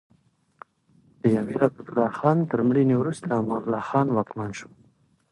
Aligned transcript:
د 1.21 1.23
امیر 1.41 1.57
حبیب 1.65 1.87
الله 1.89 2.09
خان 2.17 2.37
تر 2.49 2.59
مړینې 2.67 2.95
وروسته 2.97 3.27
امان 3.39 3.61
الله 3.65 3.81
خان 3.89 4.07
واکمن 4.11 4.51
شو. 4.57 4.69